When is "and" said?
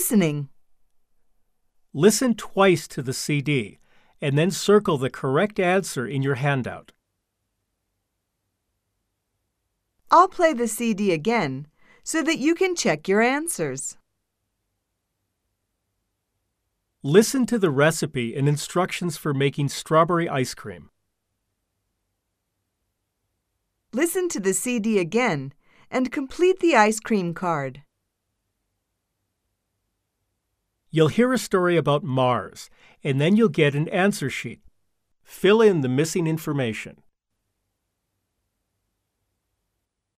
4.22-4.38, 18.34-18.48, 25.90-26.10, 33.04-33.20